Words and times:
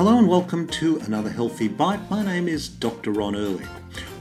Hello 0.00 0.16
and 0.16 0.26
welcome 0.26 0.66
to 0.68 0.96
another 1.00 1.28
Healthy 1.28 1.68
Bite. 1.68 2.10
My 2.10 2.24
name 2.24 2.48
is 2.48 2.70
Dr. 2.70 3.12
Ron 3.12 3.34
Ehrlich. 3.34 3.68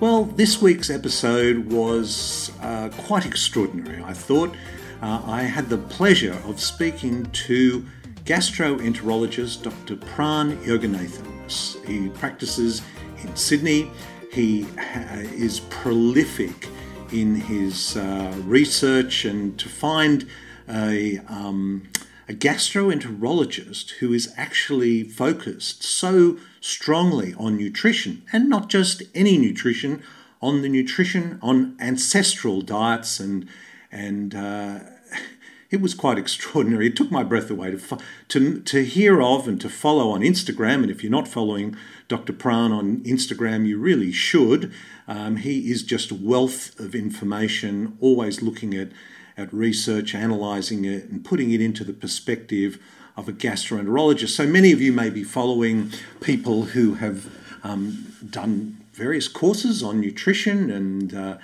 Well, 0.02 0.26
this 0.26 0.62
week's 0.62 0.90
episode 0.90 1.72
was 1.72 2.52
uh, 2.62 2.90
quite 2.98 3.26
extraordinary, 3.26 4.04
I 4.04 4.12
thought. 4.12 4.54
Uh, 5.02 5.22
I 5.26 5.44
had 5.44 5.70
the 5.70 5.78
pleasure 5.78 6.38
of 6.44 6.60
speaking 6.60 7.28
to 7.28 7.86
gastroenterologist 8.26 9.64
Dr. 9.64 9.96
Pran 9.96 10.62
Yoganathan. 10.66 11.86
He 11.86 12.10
practices 12.10 12.82
in 13.24 13.34
Sydney. 13.38 13.90
He 14.34 14.68
is 15.32 15.62
prolific 15.70 16.68
in 17.14 17.36
his 17.36 17.96
uh, 17.96 18.34
research 18.44 19.24
and 19.24 19.58
to 19.58 19.70
find 19.70 20.28
a, 20.68 21.20
um, 21.30 21.88
a 22.30 22.34
gastroenterologist 22.34 23.90
who 24.00 24.14
is 24.14 24.32
actually 24.38 25.04
focused 25.04 25.82
so 25.82 26.38
strongly 26.62 27.34
on 27.34 27.58
nutrition 27.58 28.22
and 28.32 28.48
not 28.48 28.70
just 28.70 29.02
any 29.16 29.36
nutrition, 29.36 30.04
on 30.40 30.62
the 30.62 30.70
nutrition 30.70 31.40
on 31.42 31.76
ancestral 31.80 32.62
diets 32.62 33.20
and 33.20 33.50
and 33.92 34.36
uh, 34.36 34.80
it 35.72 35.82
was 35.82 35.96
quite 35.96 36.20
extraordinary. 36.20 36.88
It 36.88 36.96
took 36.96 37.12
my 37.12 37.24
breath 37.24 37.50
away 37.50 37.72
to, 37.72 37.98
to, 38.30 38.60
to 38.62 38.86
hear 38.86 39.22
of 39.22 39.48
and 39.48 39.60
to 39.62 39.70
follow 39.70 40.12
on 40.12 40.22
Instagram. 40.22 40.84
And 40.84 40.92
if 40.92 41.04
you're 41.04 41.12
not 41.12 41.28
following 41.28 41.76
Dr. 42.08 42.34
Pran 42.34 42.72
on 42.72 43.00
Instagram, 43.00 43.66
you 43.66 43.80
really 43.80 44.12
should. 44.12 44.72
Um, 45.08 45.38
he 45.38 45.72
is 45.72 45.82
just 45.82 46.12
a 46.12 46.16
wealth 46.16 46.80
of 46.80 46.94
information, 46.94 47.98
always 48.00 48.42
looking 48.42 48.76
at, 48.76 48.90
at 49.40 49.54
research, 49.54 50.14
analysing 50.14 50.84
it, 50.86 51.06
and 51.06 51.24
putting 51.24 51.52
it 51.52 51.62
into 51.62 51.84
the 51.84 51.94
perspective 51.94 52.78
of 53.16 53.30
a 53.30 53.34
gastroenterologist. 53.34 54.30
So 54.30 54.46
many 54.46 54.72
of 54.72 54.82
you 54.82 54.92
may 54.92 55.10
be 55.10 55.24
following 55.24 55.92
people 56.22 56.66
who 56.66 56.96
have 56.96 57.28
um, 57.64 58.14
done 58.30 58.78
various 58.94 59.28
courses 59.28 59.82
on 59.82 60.02
nutrition 60.02 60.70
and 60.70 61.14
uh, 61.14 61.38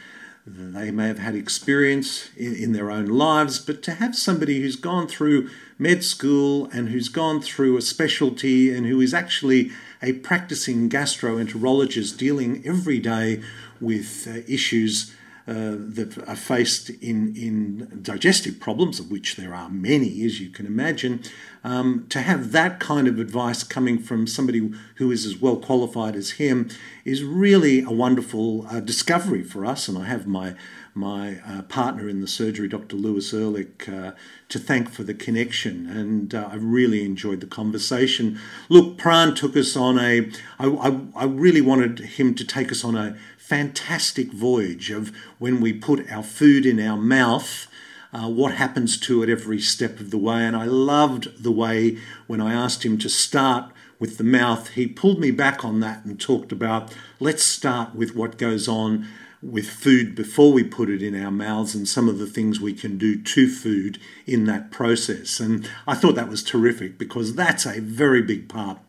they 0.46 0.92
may 0.92 1.08
have 1.08 1.20
had 1.20 1.36
experience 1.36 2.30
in, 2.38 2.54
in, 2.54 2.72
their 2.74 2.92
own 2.92 3.08
lives, 3.08 3.58
but 3.58 3.82
to 3.84 3.96
have 3.96 4.16
somebody 4.16 4.62
who's 4.62 4.76
gone 4.76 5.08
through 5.08 5.50
med 5.80 6.04
school 6.04 6.70
and 6.72 6.90
who's 6.90 7.10
gone 7.10 7.42
through 7.42 7.78
a 7.78 7.82
specialty 7.82 8.74
and 8.74 8.86
who 8.86 9.02
is 9.02 9.14
actually 9.14 9.72
a 10.04 10.14
practicing 10.14 10.88
gastroenterologist 10.88 12.18
dealing 12.18 12.62
every 12.66 13.00
day 13.00 13.42
with 13.82 14.28
uh, 14.30 14.42
issues 14.48 15.16
uh, 15.48 15.76
that 15.78 16.18
are 16.28 16.36
faced 16.36 16.90
in, 16.90 17.36
in 17.36 18.00
digestive 18.02 18.60
problems, 18.60 19.00
of 19.00 19.12
which 19.12 19.36
there 19.36 19.54
are 19.54 19.70
many, 19.70 20.26
as 20.26 20.40
you 20.40 20.50
can 20.50 20.66
imagine, 20.66 21.22
um, 21.64 22.06
to 22.10 22.22
have 22.22 22.52
that 22.52 22.80
kind 22.80 23.08
of 23.08 23.20
advice 23.20 23.64
coming 23.64 24.00
from 24.00 24.26
somebody 24.26 24.72
who 24.96 25.12
is 25.12 25.26
as 25.26 25.38
well 25.38 25.58
qualified 25.58 26.16
as 26.16 26.32
him 26.32 26.70
is 27.04 27.24
really 27.24 27.82
a 27.82 27.92
wonderful 27.92 28.66
uh, 28.70 28.80
discovery 28.80 29.44
for 29.44 29.66
us. 29.66 29.88
And 29.88 29.98
I 29.98 30.06
have 30.06 30.26
my 30.26 30.56
my 30.98 31.40
uh, 31.46 31.62
partner 31.64 32.08
in 32.08 32.22
the 32.22 32.28
surgery, 32.28 32.70
Dr. 32.70 32.96
Lewis 32.96 33.34
Ehrlich, 33.34 33.90
uh, 33.90 34.14
to 34.48 34.58
thank 34.58 34.90
for 34.90 35.04
the 35.04 35.14
connection. 35.14 35.90
And 35.90 36.34
uh, 36.34 36.48
I 36.50 36.56
really 36.56 37.04
enjoyed 37.04 37.42
the 37.42 37.48
conversation. 37.48 38.40
Look, 38.70 38.98
Pran 38.98 39.36
took 39.36 39.58
us 39.58 39.76
on 39.76 40.00
a. 40.00 40.32
I, 40.58 40.68
I, 40.68 41.00
I 41.16 41.26
really 41.26 41.62
wanted 41.62 42.00
him 42.00 42.34
to 42.36 42.46
take 42.46 42.72
us 42.72 42.86
on 42.86 42.96
a 42.96 43.18
fantastic 43.38 44.32
voyage 44.32 44.90
of 44.90 45.12
when 45.40 45.62
we 45.62 45.74
put 45.74 46.10
our 46.12 46.24
food 46.24 46.66
in 46.66 46.80
our 46.80 46.98
mouth. 46.98 47.68
Uh, 48.14 48.30
what 48.30 48.54
happens 48.54 48.98
to 48.98 49.22
it 49.24 49.30
every 49.30 49.60
step 49.60 50.00
of 50.00 50.10
the 50.10 50.18
way. 50.18 50.46
And 50.46 50.56
I 50.56 50.64
loved 50.64 51.44
the 51.44 51.52
way 51.52 51.98
when 52.28 52.40
I 52.40 52.54
asked 52.54 52.86
him 52.86 52.98
to 53.00 53.10
start 53.10 53.72
with 54.00 54.18
the 54.18 54.24
mouth, 54.24 54.70
he 54.70 54.88
pulled 54.88 55.20
me 55.20 55.32
back 55.32 55.64
on 55.64 55.80
that 55.82 56.06
and 56.06 56.20
talked 56.20 56.52
about 56.52 56.94
let's 57.20 57.44
start 57.44 57.96
with 57.96 58.16
what 58.16 58.38
goes 58.38 58.68
on 58.68 59.08
with 59.42 59.70
food 59.70 60.16
before 60.16 60.52
we 60.52 60.64
put 60.64 60.90
it 60.90 61.02
in 61.02 61.22
our 61.22 61.32
mouths 61.32 61.76
and 61.76 61.88
some 61.88 62.10
of 62.10 62.18
the 62.18 62.26
things 62.26 62.60
we 62.60 62.74
can 62.74 62.98
do 62.98 63.22
to 63.22 63.50
food 63.50 64.00
in 64.26 64.46
that 64.46 64.72
process. 64.72 65.40
And 65.40 65.70
I 65.88 65.96
thought 65.96 66.16
that 66.16 66.30
was 66.30 66.44
terrific 66.44 66.98
because 66.98 67.36
that's 67.36 67.66
a 67.66 67.80
very 67.80 68.22
big 68.22 68.50
part 68.50 68.80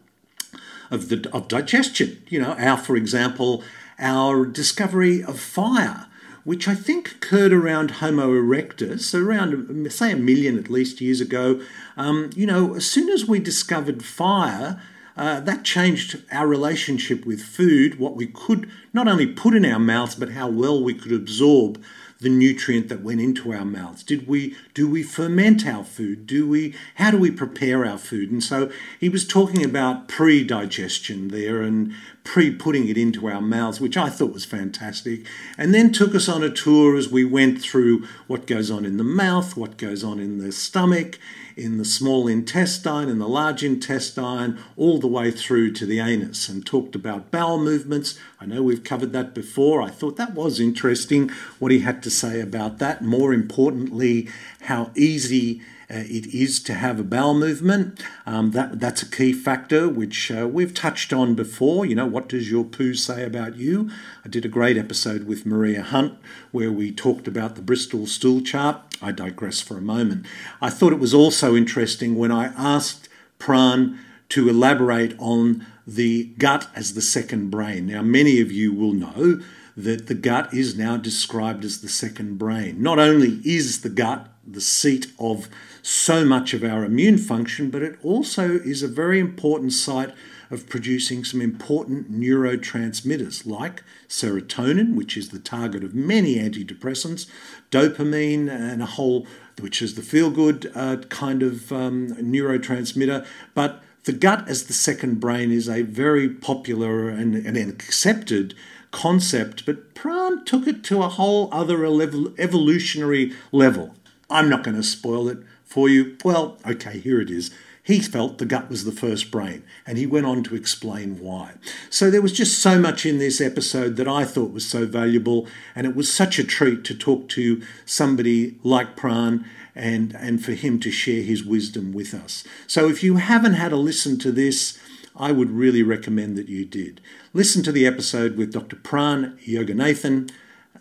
of 0.90 1.08
the 1.08 1.28
of 1.32 1.48
digestion. 1.48 2.22
You 2.28 2.40
know, 2.40 2.52
our 2.54 2.78
for 2.78 2.96
example, 2.96 3.62
our 3.98 4.46
discovery 4.46 5.22
of 5.22 5.38
fire, 5.38 6.06
which 6.46 6.68
I 6.68 6.76
think 6.76 7.10
occurred 7.10 7.52
around 7.52 7.90
Homo 7.90 8.30
erectus, 8.30 9.12
around, 9.12 9.90
say, 9.90 10.12
a 10.12 10.16
million 10.16 10.56
at 10.56 10.70
least 10.70 11.00
years 11.00 11.20
ago. 11.20 11.60
Um, 11.96 12.30
you 12.36 12.46
know, 12.46 12.76
as 12.76 12.88
soon 12.88 13.08
as 13.08 13.26
we 13.26 13.40
discovered 13.40 14.04
fire, 14.04 14.80
uh, 15.16 15.40
that 15.40 15.64
changed 15.64 16.22
our 16.30 16.46
relationship 16.46 17.26
with 17.26 17.42
food, 17.42 17.98
what 17.98 18.14
we 18.14 18.28
could 18.28 18.70
not 18.92 19.08
only 19.08 19.26
put 19.26 19.56
in 19.56 19.64
our 19.64 19.80
mouths, 19.80 20.14
but 20.14 20.30
how 20.30 20.46
well 20.46 20.80
we 20.80 20.94
could 20.94 21.12
absorb 21.12 21.82
the 22.20 22.28
nutrient 22.28 22.88
that 22.88 23.02
went 23.02 23.20
into 23.20 23.52
our 23.52 23.64
mouths? 23.64 24.02
Did 24.02 24.28
we 24.28 24.56
do 24.72 24.88
we 24.88 25.02
ferment 25.02 25.66
our 25.66 25.84
food? 25.84 26.26
Do 26.26 26.48
we 26.48 26.74
how 26.94 27.10
do 27.10 27.18
we 27.18 27.30
prepare 27.30 27.84
our 27.84 27.98
food? 27.98 28.30
And 28.30 28.42
so 28.42 28.70
he 29.00 29.08
was 29.08 29.26
talking 29.26 29.64
about 29.64 30.08
pre-digestion 30.08 31.28
there 31.28 31.60
and 31.60 31.92
pre-putting 32.26 32.88
it 32.88 32.98
into 32.98 33.28
our 33.28 33.40
mouths, 33.40 33.80
which 33.80 33.96
I 33.96 34.10
thought 34.10 34.32
was 34.32 34.44
fantastic. 34.44 35.24
And 35.56 35.72
then 35.72 35.92
took 35.92 36.12
us 36.12 36.28
on 36.28 36.42
a 36.42 36.50
tour 36.50 36.96
as 36.96 37.08
we 37.08 37.24
went 37.24 37.62
through 37.62 38.04
what 38.26 38.48
goes 38.48 38.68
on 38.68 38.84
in 38.84 38.96
the 38.96 39.04
mouth, 39.04 39.56
what 39.56 39.76
goes 39.76 40.02
on 40.02 40.18
in 40.18 40.38
the 40.38 40.50
stomach, 40.50 41.20
in 41.56 41.78
the 41.78 41.84
small 41.84 42.26
intestine, 42.26 43.08
in 43.08 43.20
the 43.20 43.28
large 43.28 43.62
intestine, 43.62 44.58
all 44.76 44.98
the 44.98 45.06
way 45.06 45.30
through 45.30 45.72
to 45.74 45.86
the 45.86 46.00
anus, 46.00 46.48
and 46.48 46.66
talked 46.66 46.96
about 46.96 47.30
bowel 47.30 47.58
movements. 47.58 48.18
I 48.40 48.46
know 48.46 48.60
we've 48.60 48.84
covered 48.84 49.12
that 49.12 49.32
before. 49.32 49.80
I 49.80 49.88
thought 49.88 50.16
that 50.16 50.34
was 50.34 50.58
interesting 50.58 51.30
what 51.60 51.70
he 51.70 51.78
had 51.78 52.02
to 52.02 52.10
say 52.10 52.40
about 52.40 52.78
that. 52.78 53.02
More 53.02 53.32
importantly, 53.32 54.28
how 54.62 54.90
easy 54.96 55.62
it 55.88 56.26
is 56.34 56.60
to 56.64 56.74
have 56.74 56.98
a 56.98 57.04
bowel 57.04 57.34
movement. 57.34 58.02
Um, 58.24 58.50
that 58.52 58.80
that's 58.80 59.02
a 59.02 59.10
key 59.10 59.32
factor 59.32 59.88
which 59.88 60.30
uh, 60.30 60.48
we've 60.48 60.74
touched 60.74 61.12
on 61.12 61.34
before. 61.34 61.86
You 61.86 61.94
know, 61.94 62.06
what 62.06 62.28
does 62.28 62.50
your 62.50 62.64
poo 62.64 62.94
say 62.94 63.24
about 63.24 63.56
you? 63.56 63.90
I 64.24 64.28
did 64.28 64.44
a 64.44 64.48
great 64.48 64.76
episode 64.76 65.26
with 65.26 65.46
Maria 65.46 65.82
Hunt 65.82 66.18
where 66.50 66.72
we 66.72 66.90
talked 66.90 67.28
about 67.28 67.54
the 67.54 67.62
Bristol 67.62 68.06
stool 68.06 68.40
chart. 68.40 68.80
I 69.00 69.12
digress 69.12 69.60
for 69.60 69.76
a 69.76 69.82
moment. 69.82 70.26
I 70.60 70.70
thought 70.70 70.92
it 70.92 70.98
was 70.98 71.14
also 71.14 71.54
interesting 71.54 72.16
when 72.16 72.32
I 72.32 72.46
asked 72.56 73.08
Pran 73.38 73.98
to 74.30 74.48
elaborate 74.48 75.14
on 75.18 75.64
the 75.86 76.24
gut 76.38 76.68
as 76.74 76.94
the 76.94 77.02
second 77.02 77.50
brain. 77.50 77.86
Now, 77.86 78.02
many 78.02 78.40
of 78.40 78.50
you 78.50 78.72
will 78.72 78.92
know 78.92 79.40
that 79.76 80.06
the 80.06 80.14
gut 80.14 80.52
is 80.54 80.76
now 80.76 80.96
described 80.96 81.64
as 81.64 81.80
the 81.80 81.88
second 81.88 82.38
brain. 82.38 82.82
Not 82.82 82.98
only 82.98 83.40
is 83.44 83.82
the 83.82 83.90
gut 83.90 84.28
the 84.46 84.60
seat 84.60 85.08
of 85.18 85.48
so 85.82 86.24
much 86.24 86.54
of 86.54 86.62
our 86.62 86.84
immune 86.84 87.18
function, 87.18 87.68
but 87.68 87.82
it 87.82 87.98
also 88.02 88.52
is 88.60 88.82
a 88.82 88.88
very 88.88 89.18
important 89.18 89.72
site 89.72 90.14
of 90.50 90.68
producing 90.68 91.24
some 91.24 91.40
important 91.40 92.12
neurotransmitters 92.12 93.44
like 93.44 93.82
serotonin, 94.08 94.94
which 94.94 95.16
is 95.16 95.30
the 95.30 95.38
target 95.40 95.82
of 95.82 95.94
many 95.94 96.36
antidepressants, 96.36 97.28
dopamine, 97.70 98.48
and 98.48 98.80
a 98.80 98.86
whole, 98.86 99.26
which 99.60 99.82
is 99.82 99.96
the 99.96 100.02
feel 100.02 100.30
good 100.30 100.70
uh, 100.74 100.96
kind 101.08 101.42
of 101.42 101.72
um, 101.72 102.10
neurotransmitter. 102.14 103.26
But 103.54 103.82
the 104.04 104.12
gut 104.12 104.48
as 104.48 104.66
the 104.66 104.72
second 104.72 105.18
brain 105.18 105.50
is 105.50 105.68
a 105.68 105.82
very 105.82 106.28
popular 106.28 107.08
and, 107.08 107.34
and 107.34 107.56
accepted 107.56 108.54
concept, 108.96 109.66
but 109.66 109.94
Pran 109.94 110.46
took 110.46 110.66
it 110.66 110.82
to 110.84 111.02
a 111.02 111.08
whole 111.08 111.50
other 111.52 111.84
evolutionary 111.84 113.34
level. 113.52 113.94
I'm 114.30 114.48
not 114.48 114.64
going 114.64 114.76
to 114.76 114.82
spoil 114.82 115.28
it 115.28 115.38
for 115.64 115.90
you. 115.90 116.16
Well, 116.24 116.56
okay, 116.66 116.98
here 116.98 117.20
it 117.20 117.30
is. 117.30 117.50
He 117.82 118.00
felt 118.00 118.38
the 118.38 118.46
gut 118.46 118.70
was 118.70 118.84
the 118.84 118.92
first 118.92 119.30
brain, 119.30 119.62
and 119.86 119.98
he 119.98 120.06
went 120.06 120.24
on 120.24 120.42
to 120.44 120.56
explain 120.56 121.20
why. 121.20 121.52
So 121.90 122.10
there 122.10 122.22
was 122.22 122.32
just 122.32 122.58
so 122.58 122.80
much 122.80 123.04
in 123.04 123.18
this 123.18 123.38
episode 123.38 123.96
that 123.96 124.08
I 124.08 124.24
thought 124.24 124.50
was 124.50 124.66
so 124.66 124.86
valuable, 124.86 125.46
and 125.74 125.86
it 125.86 125.94
was 125.94 126.10
such 126.10 126.38
a 126.38 126.44
treat 126.44 126.82
to 126.84 126.94
talk 126.94 127.28
to 127.28 127.62
somebody 127.84 128.56
like 128.64 128.96
Pran 128.96 129.44
and, 129.74 130.16
and 130.18 130.42
for 130.42 130.52
him 130.52 130.80
to 130.80 130.90
share 130.90 131.22
his 131.22 131.44
wisdom 131.44 131.92
with 131.92 132.14
us. 132.14 132.44
So 132.66 132.88
if 132.88 133.04
you 133.04 133.16
haven't 133.16 133.54
had 133.54 133.72
a 133.72 133.76
listen 133.76 134.18
to 134.20 134.32
this, 134.32 134.78
I 135.16 135.32
would 135.32 135.50
really 135.50 135.82
recommend 135.82 136.36
that 136.36 136.48
you 136.48 136.64
did. 136.64 137.00
Listen 137.32 137.62
to 137.62 137.72
the 137.72 137.86
episode 137.86 138.36
with 138.36 138.52
Dr. 138.52 138.76
Pran 138.76 139.38
Yoganathan, 139.44 140.30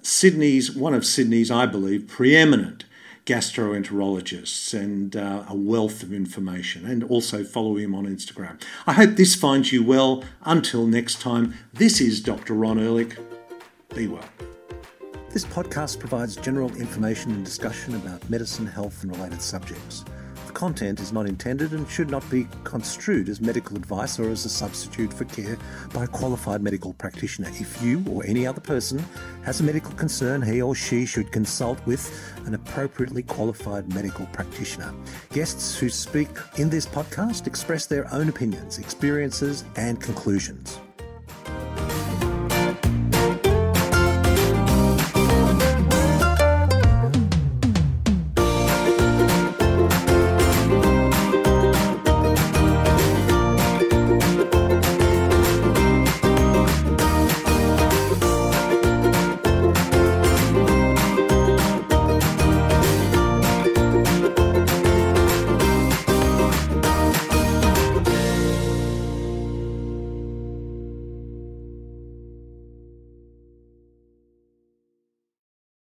Sydney's 0.02 0.72
one 0.72 0.94
of 0.94 1.06
Sydney's, 1.06 1.50
I 1.50 1.66
believe, 1.66 2.08
preeminent 2.08 2.86
gastroenterologists 3.26 4.74
and 4.80 5.16
uh, 5.16 5.44
a 5.50 5.56
wealth 5.56 6.04
of 6.04 6.14
information, 6.14 6.86
and 6.86 7.04
also 7.04 7.44
follow 7.44 7.76
him 7.76 7.96
on 7.96 8.06
Instagram. 8.06 8.62
I 8.86 8.94
hope 8.94 9.16
this 9.16 9.34
finds 9.34 9.72
you 9.74 9.84
well. 9.84 10.24
Until 10.44 10.86
next 10.86 11.22
time, 11.22 11.56
this 11.74 12.00
is 12.00 12.22
Dr. 12.22 12.54
Ron 12.54 12.80
Ehrlich. 12.80 13.18
Be 13.96 14.08
well. 14.08 14.30
This 15.32 15.46
podcast 15.46 16.00
provides 16.00 16.36
general 16.36 16.74
information 16.76 17.32
and 17.32 17.44
discussion 17.44 17.96
about 17.96 18.30
medicine, 18.30 18.68
health, 18.68 19.04
and 19.04 19.12
related 19.16 19.42
subjects. 19.42 20.06
Content 20.56 21.00
is 21.00 21.14
not 21.14 21.28
intended 21.28 21.74
and 21.74 21.88
should 21.88 22.10
not 22.10 22.28
be 22.32 22.48
construed 22.64 23.30
as 23.30 23.40
medical 23.40 23.76
advice 23.76 24.18
or 24.18 24.30
as 24.30 24.46
a 24.46 24.50
substitute 24.50 25.14
for 25.14 25.26
care 25.26 25.58
by 25.94 26.06
a 26.06 26.08
qualified 26.08 26.64
medical 26.64 26.94
practitioner. 26.94 27.50
If 27.50 27.82
you 27.84 28.04
or 28.10 28.26
any 28.26 28.48
other 28.48 28.62
person 28.62 29.04
has 29.44 29.60
a 29.60 29.64
medical 29.64 29.92
concern, 29.92 30.42
he 30.42 30.62
or 30.62 30.74
she 30.74 31.06
should 31.06 31.32
consult 31.32 31.86
with 31.86 32.04
an 32.46 32.56
appropriately 32.56 33.22
qualified 33.22 33.94
medical 33.94 34.26
practitioner. 34.28 34.92
Guests 35.32 35.78
who 35.78 35.90
speak 35.90 36.30
in 36.58 36.70
this 36.70 36.88
podcast 36.88 37.46
express 37.46 37.86
their 37.86 38.12
own 38.12 38.30
opinions, 38.30 38.80
experiences, 38.80 39.66
and 39.76 40.02
conclusions. 40.02 40.80